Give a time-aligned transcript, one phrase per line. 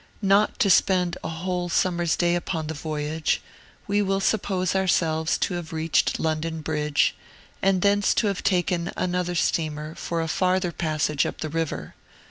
[0.23, 3.39] Not to spend a whole summer's day upon the voyage,
[3.85, 7.13] we will suppose ourselves to have reached London Bridge,
[7.61, 11.93] and thence to have taken another steamer for a farther passage up the river.